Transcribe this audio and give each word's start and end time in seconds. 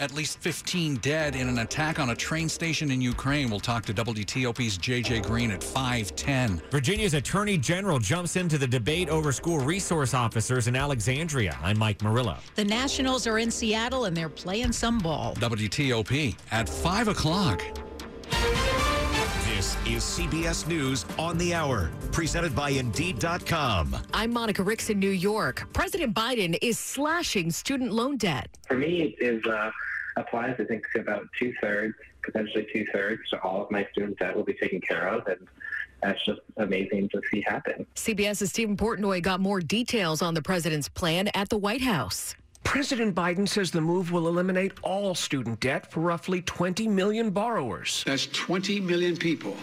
At 0.00 0.14
least 0.14 0.38
15 0.38 0.96
dead 0.96 1.36
in 1.36 1.46
an 1.46 1.58
attack 1.58 2.00
on 2.00 2.08
a 2.08 2.16
train 2.16 2.48
station 2.48 2.90
in 2.90 3.02
Ukraine. 3.02 3.50
We'll 3.50 3.60
talk 3.60 3.84
to 3.84 3.92
WTOP's 3.92 4.78
JJ 4.78 5.26
Green 5.26 5.50
at 5.50 5.62
510. 5.62 6.62
Virginia's 6.70 7.12
Attorney 7.12 7.58
General 7.58 7.98
jumps 7.98 8.36
into 8.36 8.56
the 8.56 8.66
debate 8.66 9.10
over 9.10 9.30
school 9.30 9.58
resource 9.58 10.14
officers 10.14 10.68
in 10.68 10.74
Alexandria. 10.74 11.58
I'm 11.62 11.78
Mike 11.78 12.02
Murillo. 12.02 12.38
The 12.54 12.64
Nationals 12.64 13.26
are 13.26 13.38
in 13.38 13.50
Seattle 13.50 14.06
and 14.06 14.16
they're 14.16 14.30
playing 14.30 14.72
some 14.72 14.98
ball. 14.98 15.34
WTOP 15.34 16.34
at 16.50 16.66
5 16.66 17.08
o'clock. 17.08 17.62
This 19.60 19.76
is 19.84 20.02
CBS 20.02 20.66
News 20.66 21.04
on 21.18 21.36
the 21.36 21.52
Hour, 21.52 21.90
presented 22.12 22.56
by 22.56 22.70
Indeed.com. 22.70 23.94
I'm 24.14 24.32
Monica 24.32 24.62
Ricks 24.62 24.88
in 24.88 24.98
New 24.98 25.10
York. 25.10 25.68
President 25.74 26.14
Biden 26.14 26.56
is 26.62 26.78
slashing 26.78 27.50
student 27.50 27.92
loan 27.92 28.16
debt. 28.16 28.48
For 28.66 28.78
me, 28.78 29.02
it 29.02 29.22
is 29.22 29.44
uh, 29.44 29.70
applies, 30.16 30.56
I 30.58 30.64
think, 30.64 30.86
to 30.94 31.00
about 31.00 31.26
two 31.38 31.52
thirds, 31.60 31.94
potentially 32.24 32.68
two 32.72 32.86
thirds. 32.90 33.20
So 33.28 33.36
all 33.42 33.62
of 33.62 33.70
my 33.70 33.86
student 33.92 34.18
debt 34.18 34.34
will 34.34 34.44
be 34.44 34.54
taken 34.54 34.80
care 34.80 35.08
of, 35.08 35.26
and 35.26 35.46
that's 36.02 36.24
just 36.24 36.40
amazing 36.56 37.10
to 37.10 37.20
see 37.30 37.42
happen. 37.42 37.84
CBS's 37.96 38.48
Steven 38.48 38.78
Portnoy 38.78 39.20
got 39.20 39.40
more 39.40 39.60
details 39.60 40.22
on 40.22 40.32
the 40.32 40.40
president's 40.40 40.88
plan 40.88 41.28
at 41.34 41.50
the 41.50 41.58
White 41.58 41.82
House. 41.82 42.34
President 42.64 43.14
Biden 43.16 43.48
says 43.48 43.70
the 43.70 43.80
move 43.80 44.12
will 44.12 44.28
eliminate 44.28 44.72
all 44.82 45.14
student 45.14 45.58
debt 45.60 45.90
for 45.90 46.00
roughly 46.00 46.40
20 46.42 46.86
million 46.88 47.30
borrowers. 47.30 48.04
That's 48.06 48.26
20 48.26 48.80
million 48.80 49.16
people 49.16 49.56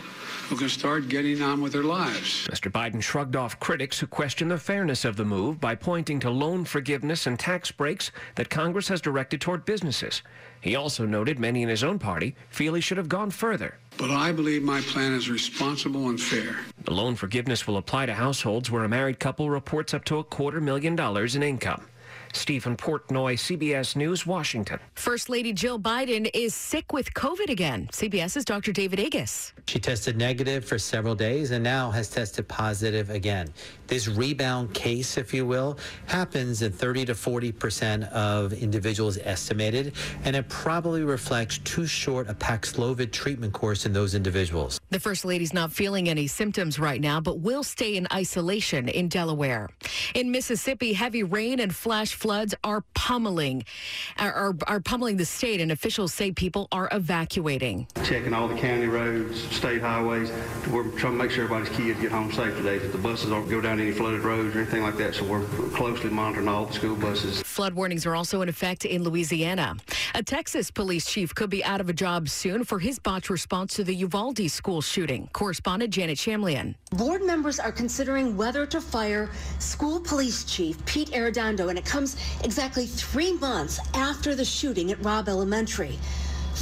who 0.49 0.57
can 0.57 0.69
start 0.69 1.07
getting 1.09 1.41
on 1.41 1.61
with 1.61 1.73
their 1.73 1.83
lives. 1.83 2.47
Mr. 2.47 2.71
Biden 2.71 3.01
shrugged 3.01 3.35
off 3.35 3.59
critics 3.59 3.99
who 3.99 4.07
question 4.07 4.47
the 4.47 4.57
fairness 4.57 5.03
of 5.05 5.15
the 5.15 5.25
move 5.25 5.59
by 5.59 5.75
pointing 5.75 6.19
to 6.21 6.29
loan 6.29 6.63
forgiveness 6.65 7.27
and 7.27 7.37
tax 7.37 7.71
breaks 7.71 8.11
that 8.35 8.49
Congress 8.49 8.87
has 8.87 9.01
directed 9.01 9.41
toward 9.41 9.65
businesses. 9.65 10.21
He 10.61 10.75
also 10.75 11.05
noted 11.05 11.39
many 11.39 11.63
in 11.63 11.69
his 11.69 11.83
own 11.83 11.99
party 11.99 12.35
feel 12.49 12.73
he 12.73 12.81
should 12.81 12.97
have 12.97 13.09
gone 13.09 13.29
further. 13.29 13.77
But 13.97 14.11
I 14.11 14.31
believe 14.31 14.63
my 14.63 14.81
plan 14.81 15.13
is 15.13 15.29
responsible 15.29 16.09
and 16.09 16.19
fair. 16.19 16.57
The 16.83 16.93
loan 16.93 17.15
forgiveness 17.15 17.67
will 17.67 17.77
apply 17.77 18.05
to 18.05 18.13
households 18.13 18.71
where 18.71 18.83
a 18.83 18.89
married 18.89 19.19
couple 19.19 19.49
reports 19.49 19.93
up 19.93 20.05
to 20.05 20.17
a 20.17 20.23
quarter 20.23 20.61
million 20.61 20.95
dollars 20.95 21.35
in 21.35 21.43
income. 21.43 21.85
Steven 22.33 22.75
Portnoy, 22.75 23.35
CBS 23.35 23.95
News, 23.95 24.25
Washington. 24.25 24.79
First 24.95 25.29
Lady 25.29 25.53
Jill 25.53 25.79
Biden 25.79 26.29
is 26.33 26.53
sick 26.53 26.93
with 26.93 27.13
COVID 27.13 27.49
again. 27.49 27.89
CBS's 27.91 28.45
Dr. 28.45 28.71
David 28.71 28.99
Agus. 28.99 29.53
She 29.67 29.79
tested 29.79 30.17
negative 30.17 30.65
for 30.65 30.79
several 30.79 31.15
days 31.15 31.51
and 31.51 31.63
now 31.63 31.91
has 31.91 32.09
tested 32.09 32.47
positive 32.47 33.09
again. 33.09 33.49
This 33.87 34.07
rebound 34.07 34.73
case, 34.73 35.17
if 35.17 35.33
you 35.33 35.45
will, 35.45 35.77
happens 36.05 36.61
in 36.61 36.71
30 36.71 37.05
to 37.05 37.15
40 37.15 37.51
percent 37.51 38.03
of 38.05 38.53
individuals 38.53 39.17
estimated, 39.23 39.93
and 40.23 40.35
it 40.35 40.47
probably 40.49 41.03
reflects 41.03 41.57
too 41.59 41.85
short 41.85 42.29
a 42.29 42.33
Paxlovid 42.33 43.11
treatment 43.11 43.53
course 43.53 43.85
in 43.85 43.93
those 43.93 44.15
individuals. 44.15 44.79
The 44.89 45.01
First 45.01 45.25
Lady's 45.25 45.53
not 45.53 45.73
feeling 45.73 46.07
any 46.07 46.27
symptoms 46.27 46.79
right 46.79 47.01
now, 47.01 47.19
but 47.19 47.39
will 47.39 47.63
stay 47.63 47.97
in 47.97 48.07
isolation 48.13 48.87
in 48.87 49.09
Delaware. 49.09 49.69
In 50.15 50.31
Mississippi, 50.31 50.93
heavy 50.93 51.23
rain 51.23 51.59
and 51.59 51.75
flash 51.75 52.13
floods 52.13 52.55
are 52.63 52.85
pummeling, 52.93 53.65
are, 54.17 54.31
are, 54.31 54.55
are 54.65 54.79
pummeling 54.79 55.17
the 55.17 55.25
state, 55.25 55.59
and 55.59 55.73
officials 55.73 56.13
say 56.13 56.31
people 56.31 56.69
are 56.71 56.87
evacuating. 56.93 57.85
Checking 58.05 58.33
all 58.33 58.47
the 58.47 58.55
county 58.55 58.85
roads, 58.85 59.41
state 59.53 59.81
highways, 59.81 60.31
we're 60.71 60.87
trying 60.91 61.17
to 61.17 61.23
make 61.23 61.31
sure 61.31 61.43
everybody's 61.43 61.75
kids 61.75 61.99
get 61.99 62.11
home 62.13 62.31
safe 62.31 62.55
today, 62.55 62.77
that 62.77 62.93
the 62.93 62.97
buses 62.97 63.29
don't 63.29 63.49
go 63.49 63.59
down 63.59 63.81
any 63.81 63.91
flooded 63.91 64.21
roads 64.21 64.55
or 64.55 64.59
anything 64.61 64.83
like 64.83 64.95
that. 64.95 65.15
So 65.15 65.25
we're 65.25 65.45
closely 65.71 66.11
monitoring 66.11 66.47
all 66.47 66.65
the 66.65 66.73
school 66.73 66.95
buses. 66.95 67.41
Flood 67.41 67.73
warnings 67.73 68.05
are 68.05 68.15
also 68.15 68.41
in 68.41 68.47
effect 68.47 68.85
in 68.85 69.03
Louisiana. 69.03 69.75
A 70.15 70.23
Texas 70.23 70.71
police 70.71 71.05
chief 71.05 71.35
could 71.35 71.49
be 71.49 71.61
out 71.65 71.81
of 71.81 71.89
a 71.89 71.93
job 71.93 72.29
soon 72.29 72.63
for 72.63 72.79
his 72.79 72.99
botched 72.99 73.29
response 73.29 73.73
to 73.75 73.83
the 73.83 73.93
Uvalde 73.93 74.49
school 74.49 74.76
shooting. 74.81 75.29
Correspondent 75.33 75.93
Janet 75.93 76.17
Shamlian. 76.17 76.75
Board 76.91 77.23
members 77.23 77.59
are 77.59 77.71
considering 77.71 78.37
whether 78.37 78.65
to 78.65 78.81
fire 78.81 79.29
school 79.59 79.99
police 79.99 80.43
chief 80.43 80.83
Pete 80.85 81.11
Arredondo, 81.11 81.69
and 81.69 81.77
it 81.77 81.85
comes 81.85 82.17
exactly 82.43 82.85
three 82.85 83.33
months 83.33 83.79
after 83.93 84.35
the 84.35 84.45
shooting 84.45 84.91
at 84.91 85.03
Robb 85.03 85.27
Elementary. 85.29 85.97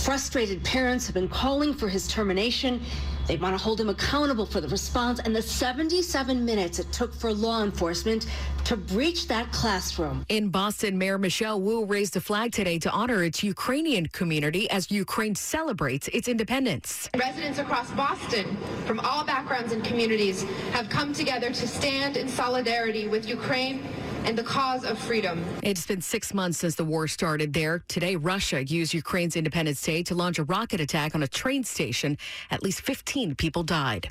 Frustrated 0.04 0.64
parents 0.64 1.08
have 1.08 1.16
been 1.16 1.30
calling 1.30 1.74
for 1.74 1.88
his 1.88 2.08
termination. 2.08 2.80
They 3.28 3.38
want 3.38 3.58
to 3.58 3.64
hold 3.64 3.82
him 3.82 3.90
accountable 3.90 4.46
for 4.46 4.62
the 4.62 4.68
response 4.68 5.20
and 5.20 5.36
the 5.36 5.42
77 5.42 6.46
minutes 6.46 6.78
it 6.78 6.92
took 6.92 7.12
for 7.12 7.34
law 7.34 7.64
enforcement 7.64 8.28
to 8.66 8.78
breach 8.78 9.28
that 9.30 9.52
classroom. 9.52 10.24
In 10.30 10.50
Boston, 10.50 10.96
Mayor 10.96 11.18
Michelle 11.18 11.60
Wu 11.60 11.86
raised 11.86 12.16
a 12.18 12.22
flag 12.22 12.52
today 12.52 12.78
to 12.80 12.92
honor 12.92 13.24
its 13.24 13.42
Ukrainian 13.42 14.06
community 14.08 14.70
as 14.70 14.92
Ukraine 14.92 15.34
celebrates 15.34 16.08
its 16.10 16.28
independence. 16.28 17.10
Residents 17.18 17.58
across 17.58 17.90
Boston 17.92 18.58
from 18.86 19.00
all 19.00 19.26
backgrounds 19.26 19.72
and 19.74 19.84
communities 19.84 20.44
have 20.72 20.88
come 20.90 21.14
together 21.14 21.50
to 21.50 21.68
stand 21.68 22.16
in 22.16 22.28
solidarity 22.28 23.08
with 23.08 23.28
Ukraine 23.28 23.88
and 24.26 24.36
the 24.36 24.44
cause 24.44 24.84
of 24.84 24.98
freedom. 24.98 25.46
It's 25.62 25.86
been 25.86 26.02
six 26.02 26.34
months 26.34 26.58
since 26.58 26.74
the 26.74 26.84
war 26.84 27.08
started 27.08 27.54
there. 27.54 27.84
Today, 27.88 28.16
Russia 28.16 28.66
used 28.66 28.94
Ukraine's 28.94 29.36
Independence 29.36 29.82
Day 29.84 30.02
to 30.04 30.16
launch 30.16 30.40
a 30.40 30.44
rocket 30.44 30.80
attack 30.82 31.14
on 31.14 31.22
a 31.22 31.28
train 31.28 31.64
station. 31.64 32.18
At 32.50 32.64
least 32.64 32.82
15 32.82 33.36
people 33.36 33.62
died. 33.62 34.10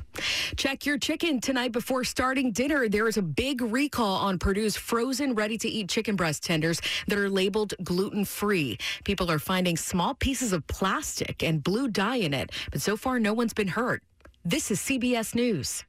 Check 0.57 0.87
your 0.87 0.99
chicken 0.99 1.41
tonight 1.41 1.73
before 1.73 2.05
starting 2.05 2.53
dinner. 2.53 2.89
There 2.89 3.09
is 3.09 3.17
a 3.17 3.23
big 3.23 3.61
recall 3.61 4.17
on 4.19 4.39
Perdue's 4.39 4.77
frozen, 4.77 5.35
ready 5.35 5.59
to 5.59 5.69
eat 5.69 5.89
chicken 5.89 6.15
breast 6.15 6.45
tenders 6.45 6.81
that 7.09 7.19
are 7.19 7.29
labeled 7.29 7.75
gluten 7.83 8.25
free. 8.25 8.79
People 9.03 9.31
are 9.33 9.41
finding 9.41 9.77
small 9.77 10.15
pieces 10.15 10.53
of 10.53 10.65
plastic 10.69 11.43
and 11.43 11.63
blue 11.63 11.89
dye 11.89 12.17
in 12.17 12.33
it, 12.33 12.53
but 12.71 12.81
so 12.81 12.97
far, 12.97 13.19
no 13.19 13.35
one's 13.35 13.53
been 13.53 13.69
hurt. 13.69 14.03
This 14.45 14.71
is 14.71 14.79
CBS 14.79 15.35
News. 15.35 15.85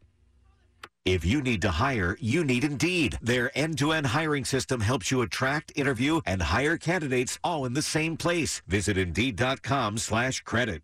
If 1.06 1.24
you 1.24 1.40
need 1.40 1.62
to 1.62 1.70
hire, 1.70 2.18
you 2.20 2.44
need 2.44 2.64
Indeed. 2.64 3.20
Their 3.22 3.52
end-to-end 3.56 4.08
hiring 4.08 4.44
system 4.44 4.82
helps 4.82 5.12
you 5.12 5.22
attract, 5.22 5.72
interview, 5.76 6.22
and 6.26 6.42
hire 6.42 6.78
candidates 6.78 7.38
all 7.44 7.66
in 7.66 7.74
the 7.74 7.84
same 7.84 8.18
place. 8.18 8.64
Visit 8.68 8.98
Indeed.com 8.98 10.00
slash 10.00 10.42
credit. 10.42 10.82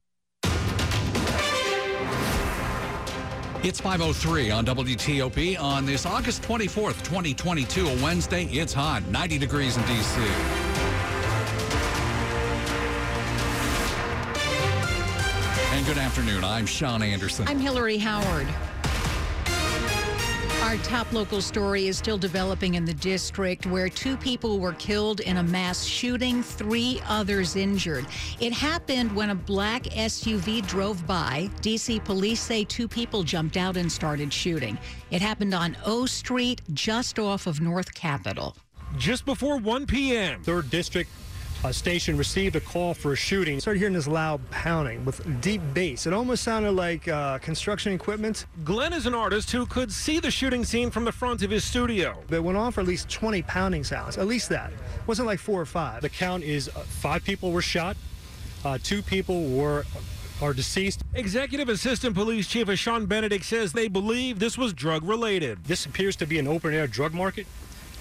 It's 3.64 3.80
5.03 3.80 4.56
on 4.56 4.66
WTOP 4.66 5.59
on 5.59 5.86
this 5.86 6.06
August 6.06 6.42
24th, 6.44 7.03
2022, 7.03 7.88
a 7.88 7.96
Wednesday. 8.03 8.46
It's 8.46 8.74
hot, 8.74 9.03
90 9.09 9.38
degrees 9.40 9.78
in 9.78 9.84
D.C. 9.86 10.22
And 15.74 15.86
good 15.86 15.98
afternoon. 16.00 16.44
I'm 16.44 16.66
Sean 16.68 17.02
Anderson. 17.02 17.48
I'm 17.48 17.59
Hillary 17.59 17.98
Howard. 17.98 18.48
Our 20.62 20.78
top 20.78 21.12
local 21.12 21.42
story 21.42 21.88
is 21.88 21.98
still 21.98 22.20
developing 22.20 22.76
in 22.76 22.86
the 22.86 22.94
district 22.94 23.66
where 23.66 23.90
two 23.90 24.16
people 24.16 24.60
were 24.60 24.74
killed 24.74 25.20
in 25.20 25.38
a 25.38 25.44
mass 25.44 25.84
shooting, 25.84 26.44
three 26.44 27.02
others 27.08 27.56
injured. 27.56 28.06
It 28.40 28.54
happened 28.54 29.14
when 29.14 29.32
a 29.32 29.36
black 29.36 29.84
SUV 29.84 30.66
drove 30.68 31.06
by. 31.08 31.50
DC 31.62 32.06
police 32.06 32.40
say 32.40 32.64
two 32.64 32.88
people 32.88 33.24
jumped 33.24 33.58
out 33.58 33.76
and 33.76 33.92
started 33.92 34.32
shooting. 34.32 34.78
It 35.10 35.22
happened 35.22 35.54
on 35.56 35.76
O 35.86 36.06
Street, 36.06 36.62
just 36.74 37.18
off 37.18 37.48
of 37.48 37.60
North 37.60 37.94
Capitol. 37.94 38.56
Just 38.98 39.26
before 39.26 39.58
1 39.58 39.88
p.m., 39.88 40.44
3rd 40.44 40.70
District 40.70 41.10
a 41.64 41.72
station 41.72 42.18
received 42.18 42.56
a 42.56 42.59
call 42.59 42.94
for 42.94 43.14
a 43.14 43.16
shooting. 43.16 43.59
Started 43.59 43.80
hearing 43.80 43.94
this 43.94 44.08
loud 44.08 44.41
pounding 44.50 45.06
with 45.06 45.41
deep 45.41 45.62
bass. 45.74 46.08
It 46.08 46.14
almost 46.14 46.44
sounded 46.44 46.72
like 46.72 47.08
uh, 47.08 47.38
construction 47.38 47.94
equipment. 47.94 48.47
Glenn 48.64 48.94
is 48.94 49.06
an 49.06 49.14
artist 49.14 49.52
who 49.52 49.66
could 49.68 49.91
see 49.91 50.20
the 50.20 50.32
shooting 50.32 50.66
scene 50.66 50.90
from 50.90 51.06
the 51.06 51.12
front 51.12 51.44
of 51.44 51.52
his 51.52 51.64
studio. 51.64 52.18
It 52.30 52.44
went 52.44 52.58
on 52.58 52.72
for 52.72 52.82
at 52.82 52.88
least 52.88 53.09
20 53.09 53.44
pounding 53.44 53.84
sounds, 53.84 54.18
at 54.18 54.28
least 54.28 54.50
that. 54.50 54.72
It 54.72 55.08
wasn't 55.08 55.28
like 55.28 55.40
four 55.40 55.62
or 55.62 55.66
five. 55.66 56.02
The 56.02 56.09
count 56.09 56.44
is 56.44 56.68
uh, 56.70 56.80
five 56.80 57.24
people 57.24 57.52
were 57.52 57.62
shot, 57.62 57.96
uh, 58.66 58.80
two 58.82 59.02
people 59.02 59.47
were 59.50 59.85
are 60.41 60.53
deceased. 60.53 61.03
Executive 61.14 61.70
Assistant 61.70 62.16
Police 62.16 62.47
Chief 62.47 62.66
Ashan 62.66 63.08
Benedict 63.08 63.46
says 63.46 63.74
they 63.74 63.88
believe 63.88 64.40
this 64.40 64.58
was 64.58 64.74
drug 64.74 65.03
related. 65.03 65.64
This 65.66 65.85
appears 65.85 66.16
to 66.16 66.26
be 66.26 66.40
an 66.40 66.47
open 66.47 66.74
air 66.74 66.88
drug 66.88 67.14
market. 67.14 67.46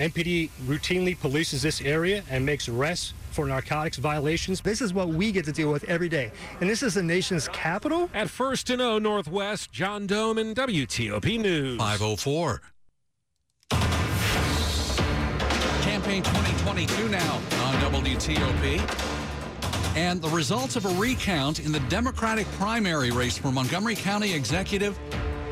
MPD 0.01 0.49
routinely 0.65 1.15
polices 1.15 1.61
this 1.61 1.83
area 1.83 2.25
and 2.31 2.45
makes 2.45 2.69
arrests 2.71 3.13
for 3.33 3.47
narcotics 3.47 3.99
violations. 3.99 4.63
This 4.63 4.81
is 4.81 4.95
what 4.95 5.09
we 5.09 5.31
get 5.31 5.45
to 5.45 5.53
deal 5.53 5.71
with 5.71 5.85
every 5.85 6.09
day. 6.09 6.33
And 6.61 6.71
this 6.71 6.83
is 6.83 6.95
the 6.95 7.03
nation's 7.03 7.49
capital? 7.49 8.09
At 8.15 8.31
First 8.31 8.67
to 8.69 8.79
Know 8.79 8.99
Northwest, 8.99 9.71
John 9.73 10.09
Domen 10.09 10.55
WTOP 10.55 11.39
News. 11.39 11.79
504. 11.79 12.63
Campaign 15.83 16.23
2022 16.23 17.09
now 17.11 17.35
on 17.35 17.75
WTOP. 17.93 19.17
And 19.97 20.23
the 20.23 20.29
results 20.31 20.77
of 20.77 20.87
a 20.87 20.95
recount 21.01 21.61
in 21.61 21.73
the 21.73 21.81
Democratic 21.81 22.47
primary 22.53 23.11
race 23.11 23.37
for 23.37 23.53
Montgomery 23.53 23.97
County 23.97 24.33
Executive 24.33 24.99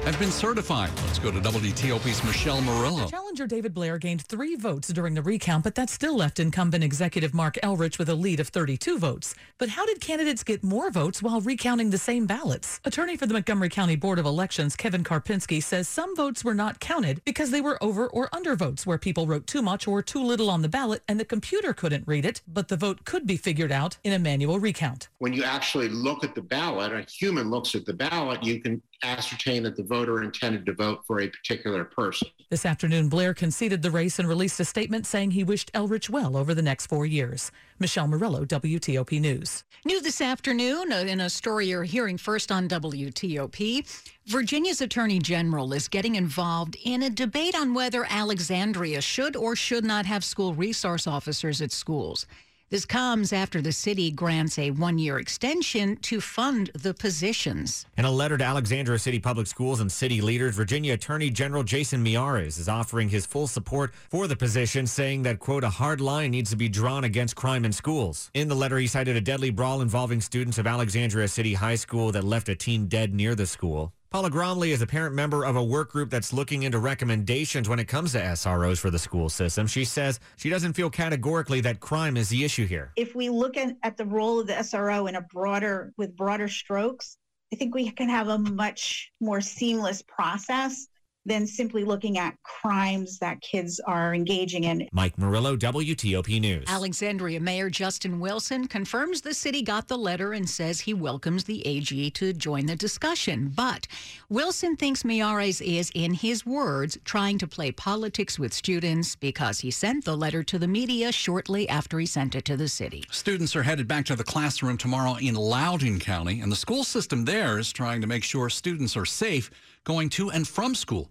have 0.05 0.19
been 0.19 0.31
certified. 0.31 0.91
Let's 1.05 1.19
go 1.19 1.31
to 1.31 1.39
WTOP's 1.39 2.25
Michelle 2.25 2.63
Murillo. 2.63 3.09
Challenger 3.39 3.55
David 3.55 3.73
Blair 3.73 3.99
gained 3.99 4.23
three 4.23 4.57
votes 4.57 4.89
during 4.89 5.15
the 5.15 5.23
recount, 5.23 5.63
but 5.63 5.77
that 5.77 5.91
still 5.91 6.17
left 6.17 6.41
incumbent 6.41 6.83
executive 6.83 7.33
Marc 7.33 7.55
Elrich 7.63 7.97
with 7.97 8.09
a 8.09 8.15
lead 8.17 8.41
of 8.41 8.49
32 8.49 8.99
votes. 8.99 9.37
But 9.59 9.69
how 9.69 9.87
did 9.87 10.01
candidates 10.01 10.43
get 10.43 10.65
more 10.65 10.91
votes 10.91 11.23
while 11.23 11.41
recounting 11.41 11.91
the 11.91 11.99
same 11.99 12.27
ballots? 12.27 12.81
Attorney 12.85 13.17
for 13.17 13.27
the 13.27 13.35
Montgomery 13.35 13.69
County 13.69 13.95
Board 13.95 14.19
of 14.19 14.27
Elections, 14.27 14.75
Kevin 14.75 15.05
Karpinski, 15.05 15.63
says 15.63 15.87
some 15.87 16.17
votes 16.17 16.43
were 16.43 16.53
not 16.53 16.81
counted 16.81 17.23
because 17.25 17.53
they 17.53 17.61
were 17.61 17.81
over 17.81 18.09
or 18.09 18.29
under 18.35 18.57
votes 18.57 18.85
where 18.85 18.99
people 18.99 19.29
wrote 19.29 19.47
too 19.47 19.63
much 19.63 19.87
or 19.87 20.03
too 20.03 20.21
little 20.21 20.51
on 20.51 20.63
the 20.63 20.69
ballot 20.69 21.05
and 21.07 21.21
the 21.21 21.25
computer 21.25 21.73
couldn't 21.73 22.09
read 22.09 22.25
it, 22.25 22.43
but 22.49 22.67
the 22.67 22.77
vote 22.77 23.05
could 23.05 23.25
be 23.25 23.37
figured 23.37 23.71
out 23.71 23.99
in 24.03 24.13
a 24.13 24.19
manual 24.19 24.59
recount. 24.59 25.11
When 25.19 25.33
you 25.33 25.45
actually 25.45 25.91
look 25.91 26.25
at 26.25 26.35
the 26.35 26.43
ballot, 26.43 26.93
a 26.93 27.03
human 27.03 27.51
looks 27.51 27.77
at 27.77 27.87
the 27.87 27.95
ballot, 27.95 28.43
you 28.43 28.61
can 28.61 28.83
ascertain 29.05 29.63
that 29.63 29.77
the 29.77 29.83
voter 29.83 30.23
intended 30.23 30.67
to 30.67 30.73
vote 30.73 31.05
for 31.07 31.21
a 31.21 31.29
particular 31.29 31.85
person. 31.85 32.29
This 32.51 32.67
afternoon, 32.67 33.09
Blair 33.09 33.28
conceded 33.35 33.83
the 33.83 33.91
race 33.91 34.19
and 34.19 34.29
released 34.29 34.61
a 34.61 34.65
statement 34.65 35.07
saying 35.07 35.31
he 35.31 35.45
wished 35.45 35.73
Elrich 35.73 36.09
well 36.11 36.37
over 36.37 36.55
the 36.55 36.63
next 36.63 36.87
four 36.87 37.07
years. 37.07 37.51
Michelle 37.79 38.07
Murillo, 38.09 38.45
WTOP 38.45 39.21
News. 39.21 39.65
New 39.85 40.01
this 40.01 40.21
afternoon 40.21 40.93
uh, 40.93 40.97
in 40.97 41.21
a 41.21 41.31
story 41.31 41.67
you're 41.67 41.85
hearing 41.85 42.19
first 42.19 42.51
on 42.51 42.69
WTOP. 42.69 44.09
Virginia's 44.27 44.81
Attorney 44.81 45.19
General 45.19 45.73
is 45.73 45.89
getting 45.89 46.17
involved 46.17 46.77
in 46.85 47.03
a 47.03 47.11
debate 47.11 47.55
on 47.55 47.75
whether 47.75 48.07
Alexandria 48.11 49.01
should 49.01 49.37
or 49.37 49.57
should 49.57 49.85
not 49.85 50.07
have 50.07 50.25
school 50.25 50.55
resource 50.55 51.07
officers 51.07 51.63
at 51.63 51.73
schools. 51.73 52.27
This 52.71 52.85
comes 52.85 53.33
after 53.33 53.63
the 53.63 53.73
city 53.73 54.11
grants 54.11 54.59
a 54.59 54.73
one 54.73 54.99
year 54.99 55.19
extension 55.19 55.97
to 56.03 56.21
fund 56.21 56.71
the 56.75 56.93
positions. 56.93 57.87
In 57.97 58.05
a 58.05 58.11
letter 58.11 58.37
to 58.37 58.45
Alexandria 58.45 58.99
City 58.99 59.19
Public 59.19 59.47
Schools 59.47 59.81
and 59.81 59.91
city 59.91 60.21
leaders, 60.21 60.55
Virginia 60.55 60.93
Attorney 60.93 61.31
General 61.31 61.63
Jason 61.63 62.05
Miyares 62.05 62.59
is 62.59 62.69
offering 62.69 63.09
his 63.09 63.25
full 63.25 63.47
support 63.47 63.95
for 64.11 64.27
the 64.27 64.37
position, 64.37 64.87
saying 64.87 65.23
that, 65.23 65.39
quote, 65.39 65.65
a 65.65 65.71
hard 65.71 66.03
line 66.03 66.31
needs 66.31 66.51
to 66.51 66.57
be 66.57 66.69
drawn 66.69 67.05
against 67.05 67.37
crime 67.37 67.65
in 67.65 67.73
schools. 67.73 68.31
In 68.35 68.49
the 68.49 68.55
letter, 68.55 68.77
he 68.77 68.87
cited 68.87 69.17
a 69.17 69.21
deadly 69.23 69.49
brawl 69.49 69.81
involving 69.81 70.21
students 70.21 70.59
of 70.59 70.67
Alexandria 70.67 71.29
City 71.29 71.55
High 71.55 71.77
School 71.77 72.13
that 72.13 72.25
left 72.25 72.51
a 72.51 72.55
teen 72.55 72.87
dead 72.87 73.15
near 73.15 73.35
the 73.35 73.47
school. 73.47 73.95
Paula 74.11 74.31
Gromley 74.31 74.71
is 74.71 74.81
a 74.81 74.87
parent 74.87 75.15
member 75.15 75.45
of 75.45 75.55
a 75.55 75.63
work 75.63 75.93
group 75.93 76.09
that's 76.09 76.33
looking 76.33 76.63
into 76.63 76.79
recommendations 76.79 77.69
when 77.69 77.79
it 77.79 77.85
comes 77.89 78.13
to 78.13 78.19
SROs 78.19 78.79
for 78.79 78.89
the 78.89 78.99
school 78.99 79.29
system. 79.29 79.67
She 79.67 79.85
says 79.85 80.19
she 80.37 80.49
doesn't 80.49 80.73
feel 80.73 80.89
categorically 80.89 81.61
that 81.61 81.81
crime 81.81 82.17
is 82.17 82.31
the 82.31 82.43
issue 82.43 82.67
here. 82.67 82.91
If 82.97 83.15
we 83.15 83.29
look 83.29 83.59
at, 83.59 83.77
at 83.83 83.99
the 83.99 84.07
role 84.07 84.41
of 84.41 84.47
the 84.47 84.55
SRO 84.55 85.11
in 85.11 85.17
a 85.17 85.21
broader, 85.21 85.93
with 85.99 86.17
broader 86.17 86.49
strokes, 86.49 87.19
I 87.53 87.57
think 87.57 87.75
we 87.75 87.91
can 87.91 88.09
have 88.09 88.29
a 88.29 88.39
much 88.39 89.13
more 89.21 89.43
seamless 89.43 90.01
process 90.01 90.89
than 91.29 91.47
simply 91.47 91.85
looking 91.85 92.19
at 92.19 92.35
crimes 92.43 93.19
that 93.19 93.41
kids 93.41 93.81
are 93.81 94.15
engaging 94.15 94.65
in. 94.65 94.89
Mike 94.93 95.17
Murillo, 95.19 95.57
WTOP 95.57 96.41
News. 96.41 96.65
Alexandria 96.67 97.39
Mayor 97.39 97.71
Justin 97.71 98.19
Wilson 98.19 98.67
confirms 98.67 99.21
the 99.21 99.35
city 99.35 99.63
got 99.63 99.89
the 99.89 99.99
letter 99.99 100.33
and 100.33 100.49
says 100.49 100.81
he 100.81 100.95
welcomes 100.95 101.45
the 101.45 101.65
AG 101.67 102.11
to 102.11 102.33
join 102.33 102.67
the 102.67 102.77
discussion. 102.77 103.53
But 103.55 103.87
Wilson 104.29 104.77
thinks 104.77 105.03
Miyares 105.03 105.61
is, 105.61 105.93
in 105.95 106.15
his 106.15 106.47
words, 106.47 106.99
trying 107.05 107.39
to 107.39 107.47
play 107.47 107.71
politics 107.71 108.39
with 108.39 108.53
students 108.53 109.15
because 109.15 109.61
he 109.61 109.71
sent 109.71 110.05
the 110.05 110.17
letter 110.17 110.43
to 110.45 110.59
the 110.59 110.69
media 110.69 111.13
shortly 111.13 111.69
after 111.69 111.99
he 111.99 112.07
sent 112.07 112.35
it 112.35 112.45
to 112.47 112.57
the 112.57 112.69
city. 112.69 113.05
Students 113.11 113.55
are 113.55 113.63
headed 113.63 113.87
back 113.87 114.07
to 114.07 114.17
the 114.17 114.25
classroom 114.25 114.79
tomorrow 114.79 115.17
in 115.17 115.35
Loudoun 115.35 115.99
County, 115.99 116.41
and 116.41 116.51
the 116.51 116.57
school 116.57 116.85
system 116.85 117.25
there 117.25 117.59
is 117.59 117.73
trying 117.73 118.01
to 118.01 118.07
make 118.07 118.25
sure 118.25 118.49
students 118.49 118.97
are 118.97 119.07
safe 119.07 119.51
going 119.85 120.09
to 120.11 120.31
and 120.31 120.47
from 120.47 120.75
school. 120.75 121.11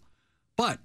But 0.58 0.80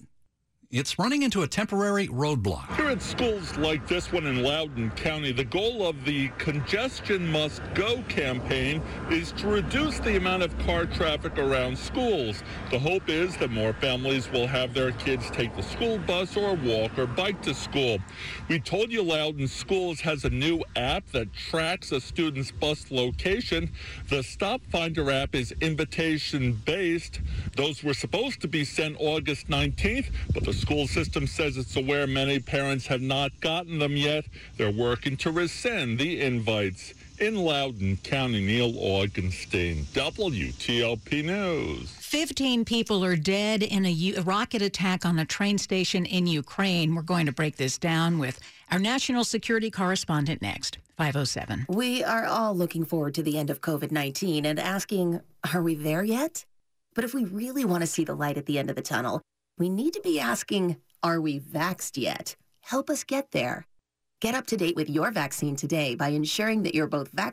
it's 0.72 0.98
running 0.98 1.20
into 1.20 1.42
a 1.42 1.46
temporary 1.46 2.08
roadblock. 2.08 2.74
Here 2.76 2.88
at 2.88 3.02
schools 3.02 3.58
like 3.58 3.86
this 3.86 4.10
one 4.10 4.26
in 4.26 4.42
Loudoun 4.42 4.90
County, 4.92 5.30
the 5.30 5.44
goal 5.44 5.86
of 5.86 6.02
the 6.06 6.28
Congestion 6.38 7.30
Must 7.30 7.60
Go 7.74 8.02
campaign 8.08 8.80
is 9.10 9.32
to 9.32 9.48
reduce 9.48 9.98
the 9.98 10.16
amount 10.16 10.42
of 10.42 10.58
car 10.60 10.86
traffic 10.86 11.36
around 11.36 11.76
schools. 11.76 12.42
The 12.70 12.78
hope 12.78 13.10
is 13.10 13.36
that 13.36 13.50
more 13.50 13.74
families 13.74 14.32
will 14.32 14.46
have 14.46 14.72
their 14.72 14.92
kids 14.92 15.30
take 15.30 15.54
the 15.56 15.62
school 15.62 15.98
bus 15.98 16.38
or 16.38 16.54
walk 16.54 16.98
or 16.98 17.06
bike 17.06 17.42
to 17.42 17.52
school. 17.52 17.98
We 18.48 18.58
told 18.58 18.90
you 18.90 19.02
Loudoun 19.02 19.48
Schools 19.48 20.00
has 20.00 20.24
a 20.24 20.30
new 20.30 20.64
app 20.74 21.06
that 21.12 21.34
tracks 21.34 21.92
a 21.92 22.00
student's 22.00 22.50
bus 22.50 22.90
location. 22.90 23.70
The 24.08 24.22
Stop 24.22 24.62
Finder 24.70 25.10
app 25.10 25.34
is 25.34 25.52
invitation 25.60 26.62
based. 26.64 27.20
Those 27.56 27.84
were 27.84 27.92
supposed 27.92 28.40
to 28.40 28.48
be 28.48 28.64
sent 28.64 28.96
August 28.98 29.48
19th, 29.48 30.06
but 30.32 30.44
the 30.44 30.61
school 30.62 30.86
system 30.86 31.26
says 31.26 31.56
it's 31.56 31.74
aware 31.74 32.06
many 32.06 32.38
parents 32.38 32.86
have 32.86 33.02
not 33.02 33.32
gotten 33.40 33.80
them 33.80 33.96
yet. 33.96 34.24
They're 34.56 34.70
working 34.70 35.16
to 35.18 35.32
rescind 35.32 35.98
the 35.98 36.20
invites. 36.20 36.94
In 37.18 37.36
Loudoun 37.36 37.98
County, 37.98 38.44
Neil 38.44 38.72
Augenstein, 38.72 39.84
WTOP 39.86 41.24
News. 41.24 41.90
15 41.90 42.64
people 42.64 43.04
are 43.04 43.16
dead 43.16 43.62
in 43.62 43.84
a 43.86 43.90
U- 43.90 44.20
rocket 44.22 44.62
attack 44.62 45.04
on 45.04 45.18
a 45.18 45.24
train 45.24 45.58
station 45.58 46.06
in 46.06 46.26
Ukraine. 46.26 46.94
We're 46.94 47.02
going 47.02 47.26
to 47.26 47.32
break 47.32 47.56
this 47.56 47.76
down 47.76 48.18
with 48.18 48.38
our 48.70 48.78
national 48.78 49.24
security 49.24 49.70
correspondent 49.70 50.42
next. 50.42 50.78
507. 50.96 51.66
We 51.68 52.04
are 52.04 52.26
all 52.26 52.54
looking 52.54 52.84
forward 52.84 53.14
to 53.14 53.22
the 53.22 53.36
end 53.36 53.50
of 53.50 53.60
COVID 53.60 53.90
19 53.90 54.46
and 54.46 54.60
asking, 54.60 55.20
are 55.52 55.62
we 55.62 55.74
there 55.74 56.04
yet? 56.04 56.44
But 56.94 57.04
if 57.04 57.14
we 57.14 57.24
really 57.24 57.64
want 57.64 57.82
to 57.82 57.86
see 57.86 58.04
the 58.04 58.14
light 58.14 58.36
at 58.36 58.46
the 58.46 58.58
end 58.58 58.70
of 58.70 58.76
the 58.76 58.82
tunnel, 58.82 59.22
we 59.58 59.68
need 59.68 59.94
to 59.94 60.00
be 60.00 60.18
asking, 60.18 60.76
are 61.02 61.20
we 61.20 61.40
vaxxed 61.40 62.00
yet? 62.00 62.36
Help 62.60 62.88
us 62.90 63.04
get 63.04 63.32
there. 63.32 63.66
Get 64.20 64.34
up 64.34 64.46
to 64.46 64.56
date 64.56 64.76
with 64.76 64.88
your 64.88 65.10
vaccine 65.10 65.56
today 65.56 65.94
by 65.94 66.08
ensuring 66.08 66.62
that 66.62 66.74
you're 66.74 66.86
both 66.86 67.08
vaccinated 67.08 67.30